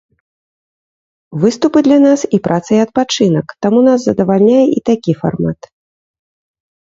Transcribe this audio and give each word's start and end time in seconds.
Выступы 1.41 1.79
для 1.87 1.97
нас 2.05 2.19
і 2.37 2.39
праца, 2.47 2.71
і 2.77 2.79
адпачынак, 2.85 3.47
таму 3.65 3.79
нас 3.89 3.99
задавальняе 4.07 4.63
і 4.79 4.83
такі 4.91 5.11
фармат. 5.21 5.59